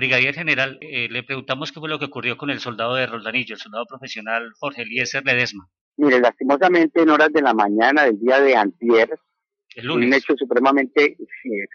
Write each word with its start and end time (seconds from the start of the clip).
Brigadier 0.00 0.34
General, 0.34 0.78
eh, 0.80 1.08
le 1.10 1.22
preguntamos 1.22 1.72
qué 1.72 1.78
fue 1.78 1.90
lo 1.90 1.98
que 1.98 2.06
ocurrió 2.06 2.38
con 2.38 2.48
el 2.48 2.58
soldado 2.58 2.94
de 2.94 3.06
Roldanillo, 3.06 3.54
el 3.54 3.60
soldado 3.60 3.84
profesional 3.84 4.50
Jorge 4.58 4.82
Eliezer 4.82 5.22
Ledesma. 5.26 5.68
Mire, 5.98 6.20
lastimosamente 6.20 7.02
en 7.02 7.10
horas 7.10 7.30
de 7.34 7.42
la 7.42 7.52
mañana 7.52 8.04
del 8.04 8.18
día 8.18 8.40
de 8.40 8.56
antier, 8.56 9.10
un 9.92 10.14
hecho 10.14 10.34
supremamente, 10.38 11.18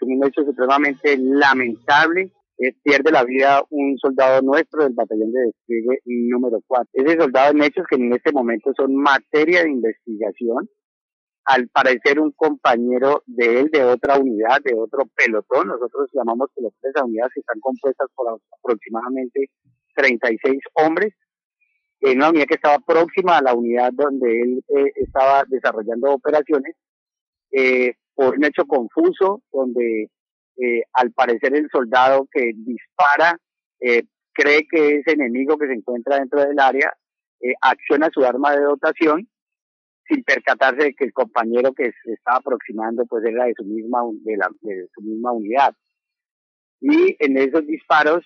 un 0.00 0.26
hecho 0.26 0.42
supremamente 0.42 1.16
lamentable, 1.16 2.32
es, 2.58 2.74
pierde 2.82 3.12
la 3.12 3.22
vida 3.22 3.62
un 3.70 3.96
soldado 3.96 4.42
nuestro 4.42 4.82
del 4.82 4.94
batallón 4.94 5.30
de 5.30 5.42
despliegue 5.42 6.00
número 6.04 6.60
4. 6.66 6.90
Ese 6.94 7.20
soldado 7.20 7.52
en 7.52 7.62
hechos 7.62 7.86
que 7.88 7.94
en 7.94 8.12
este 8.12 8.32
momento 8.32 8.72
son 8.76 8.96
materia 8.96 9.62
de 9.62 9.70
investigación, 9.70 10.68
al 11.46 11.68
parecer 11.68 12.18
un 12.18 12.32
compañero 12.32 13.22
de 13.24 13.60
él 13.60 13.70
de 13.70 13.84
otra 13.84 14.18
unidad, 14.18 14.60
de 14.64 14.74
otro 14.74 15.04
pelotón, 15.14 15.68
nosotros 15.68 16.10
llamamos 16.12 16.50
pelotones 16.52 16.96
a 16.96 17.04
unidades 17.04 17.34
que 17.34 17.40
están 17.40 17.60
compuestas 17.60 18.08
por 18.16 18.40
aproximadamente 18.58 19.50
36 19.94 20.58
hombres, 20.74 21.14
en 22.00 22.18
una 22.18 22.30
unidad 22.30 22.46
que 22.46 22.54
estaba 22.54 22.80
próxima 22.80 23.38
a 23.38 23.42
la 23.42 23.54
unidad 23.54 23.92
donde 23.92 24.40
él 24.40 24.64
eh, 24.76 24.92
estaba 24.96 25.44
desarrollando 25.46 26.14
operaciones, 26.14 26.74
eh, 27.52 27.94
por 28.14 28.36
un 28.36 28.44
hecho 28.44 28.64
confuso, 28.66 29.42
donde 29.52 30.10
eh, 30.56 30.82
al 30.94 31.12
parecer 31.12 31.54
el 31.54 31.68
soldado 31.70 32.26
que 32.32 32.50
dispara 32.56 33.38
cree 34.32 34.66
que 34.68 34.96
es 34.96 35.06
enemigo 35.06 35.56
que 35.58 35.68
se 35.68 35.74
encuentra 35.74 36.18
dentro 36.18 36.40
del 36.40 36.58
área, 36.58 36.92
acciona 37.60 38.10
su 38.12 38.24
arma 38.24 38.52
de 38.56 38.62
dotación 38.62 39.28
sin 40.08 40.22
percatarse 40.22 40.84
de 40.84 40.94
que 40.94 41.04
el 41.04 41.12
compañero 41.12 41.72
que 41.72 41.90
se 42.04 42.12
estaba 42.12 42.38
aproximando 42.38 43.04
pues 43.06 43.24
era 43.24 43.44
de 43.44 43.54
su 43.56 43.64
misma 43.64 44.00
de, 44.22 44.36
la, 44.36 44.50
de 44.60 44.88
su 44.94 45.02
misma 45.02 45.32
unidad 45.32 45.74
y 46.80 47.16
en 47.18 47.36
esos 47.38 47.66
disparos 47.66 48.24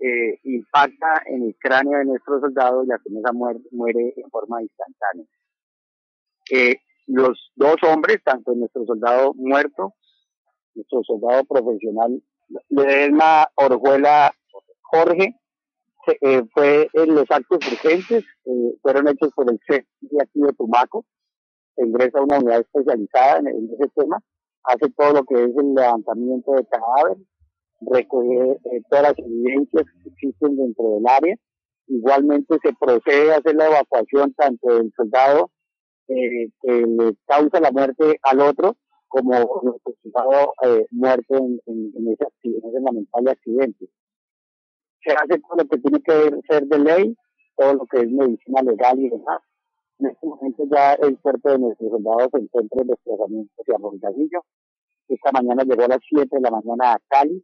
eh, 0.00 0.38
impacta 0.44 1.22
en 1.26 1.42
el 1.42 1.56
cráneo 1.58 1.98
de 1.98 2.04
nuestro 2.04 2.40
soldado 2.40 2.84
y 2.84 2.86
la 2.86 2.98
persona 2.98 3.32
muere, 3.32 3.60
muere 3.72 4.14
en 4.16 4.30
forma 4.30 4.62
instantánea. 4.62 5.26
Eh, 6.50 6.76
los 7.06 7.50
dos 7.56 7.76
hombres, 7.82 8.22
tanto 8.24 8.54
nuestro 8.54 8.84
soldado 8.84 9.34
muerto, 9.34 9.94
nuestro 10.74 11.02
soldado 11.02 11.44
profesional, 11.44 12.22
Ledesma 12.68 13.48
Orjuela 13.56 14.32
Jorge, 14.82 15.34
eh, 16.22 16.42
fue 16.54 16.88
en 16.94 17.14
los 17.14 17.30
actos 17.30 17.58
urgentes, 17.70 18.24
fueron 18.80 19.08
hechos 19.08 19.30
por 19.34 19.50
el 19.50 19.58
CEP 19.66 19.84
de 20.00 20.22
aquí 20.22 20.40
de 20.40 20.52
Tumaco, 20.52 21.04
se 21.78 21.86
ingresa 21.86 22.18
a 22.18 22.22
una 22.22 22.38
unidad 22.38 22.60
especializada 22.60 23.38
en, 23.38 23.70
ese 23.70 23.90
tema, 23.94 24.20
hace 24.64 24.90
todo 24.96 25.12
lo 25.12 25.24
que 25.24 25.34
es 25.34 25.56
el 25.56 25.74
levantamiento 25.74 26.52
de 26.52 26.66
cadáver, 26.66 27.16
recoger 27.80 28.58
eh, 28.64 28.82
todas 28.90 29.04
las 29.04 29.18
evidencias 29.18 29.84
que 30.02 30.08
existen 30.10 30.56
dentro 30.56 30.90
del 30.94 31.06
área. 31.06 31.36
Igualmente 31.86 32.56
se 32.62 32.72
procede 32.78 33.32
a 33.32 33.38
hacer 33.38 33.54
la 33.54 33.66
evacuación 33.66 34.34
tanto 34.34 34.74
del 34.74 34.92
soldado 34.96 35.50
eh, 36.08 36.50
que 36.60 36.72
le 36.86 37.14
causa 37.26 37.60
la 37.60 37.70
muerte 37.70 38.18
al 38.22 38.40
otro, 38.40 38.76
como 39.06 39.34
el 39.34 39.94
soldado 40.02 40.52
eh, 40.64 40.86
muerto 40.90 41.36
en, 41.36 41.60
ese, 42.12 42.26
en 42.42 42.56
ese 42.56 42.80
lamentable 42.82 43.30
accidente. 43.30 43.86
Se 45.02 45.12
hace 45.12 45.40
todo 45.40 45.62
lo 45.62 45.68
que 45.68 45.78
tiene 45.78 46.02
que 46.02 46.40
ser 46.48 46.66
de 46.66 46.78
ley, 46.78 47.16
todo 47.56 47.74
lo 47.74 47.86
que 47.86 48.00
es 48.00 48.10
medicina 48.10 48.62
legal 48.62 48.98
y 48.98 49.08
demás. 49.08 49.40
En 49.98 50.06
este 50.06 50.26
momento 50.26 50.64
ya 50.70 50.94
el 50.94 51.18
cuerpo 51.18 51.50
de 51.50 51.58
nuestros 51.58 51.90
soldados 51.90 52.28
se 52.32 52.38
encuentra 52.38 52.82
en 52.82 52.88
desplazamiento 52.88 53.52
hacia 53.58 53.78
Montaguillo. 53.78 54.44
Esta 55.08 55.32
mañana 55.32 55.64
llegó 55.64 55.82
a 55.84 55.88
las 55.88 56.00
7 56.08 56.28
de 56.30 56.40
la 56.40 56.50
mañana 56.50 56.92
a 56.92 57.00
Cali, 57.08 57.42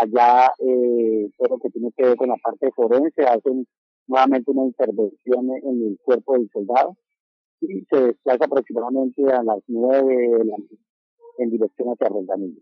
allá 0.00 0.52
eh, 0.58 1.30
todo 1.36 1.48
lo 1.48 1.58
que 1.58 1.70
tiene 1.70 1.90
que 1.96 2.04
ver 2.04 2.16
con 2.16 2.28
la 2.28 2.36
parte 2.36 2.70
forense, 2.72 3.22
hacen 3.24 3.66
nuevamente 4.06 4.50
una 4.50 4.64
intervención 4.64 5.50
en 5.62 5.82
el 5.82 5.98
cuerpo 6.02 6.34
del 6.34 6.48
soldado 6.50 6.96
y 7.60 7.84
se 7.90 8.06
desplaza 8.06 8.44
aproximadamente 8.44 9.22
a 9.30 9.42
las 9.42 9.62
nueve 9.66 10.30
en 11.38 11.50
dirección 11.50 11.88
hacia 11.88 12.08
Rondanillo. 12.08 12.60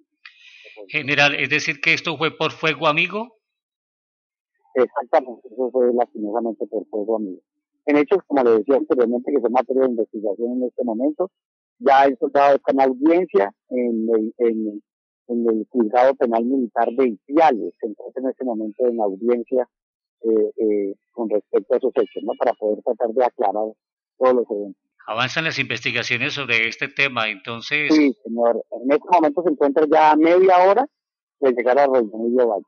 General, 0.88 1.34
es 1.34 1.50
decir 1.50 1.80
que 1.80 1.94
esto 1.94 2.16
fue 2.16 2.36
por 2.36 2.52
fuego 2.52 2.86
amigo? 2.86 3.36
Exactamente, 4.74 5.48
eso 5.50 5.70
fue 5.70 5.92
lastimosamente 5.94 6.66
por 6.66 6.86
fuego 6.86 7.16
amigo. 7.16 7.40
En 7.86 7.96
hechos, 7.96 8.18
como 8.26 8.42
le 8.44 8.58
decía 8.58 8.76
anteriormente, 8.76 9.32
que 9.32 9.40
fue 9.40 9.50
materia 9.50 9.82
de 9.82 9.90
investigación 9.90 10.52
en 10.52 10.68
este 10.68 10.84
momento, 10.84 11.30
ya 11.78 12.04
el 12.04 12.16
soldado 12.18 12.56
está 12.56 12.72
en 12.72 12.80
audiencia 12.82 13.54
en, 13.70 14.08
en, 14.38 14.82
en 15.28 15.48
el 15.48 15.66
juzgado 15.70 16.14
penal 16.14 16.44
militar 16.44 16.88
de 16.96 17.08
Ipiales, 17.08 17.74
se 17.80 17.86
encuentra 17.86 18.22
en 18.22 18.28
este 18.30 18.44
momento 18.44 18.86
en 18.86 19.00
audiencia 19.00 19.68
eh, 20.22 20.52
eh, 20.56 20.94
con 21.12 21.30
respecto 21.30 21.74
a 21.74 21.76
esos 21.78 21.92
hechos, 21.96 22.22
¿no? 22.24 22.32
Para 22.38 22.52
poder 22.54 22.82
tratar 22.82 23.08
de 23.08 23.24
aclarar 23.24 23.72
todos 24.18 24.34
los 24.34 24.50
eventos. 24.50 24.82
Avanzan 25.06 25.44
las 25.44 25.58
investigaciones 25.58 26.34
sobre 26.34 26.68
este 26.68 26.88
tema, 26.88 27.30
entonces. 27.30 27.92
Sí, 27.94 28.14
señor. 28.22 28.62
En 28.70 28.92
este 28.92 29.08
momento 29.10 29.42
se 29.42 29.50
encuentra 29.50 29.86
ya 29.90 30.10
a 30.10 30.16
media 30.16 30.58
hora 30.68 30.86
de 31.40 31.52
llegar 31.52 31.78
a 31.78 31.86
Rodríguez 31.86 32.46
Valle. 32.46 32.66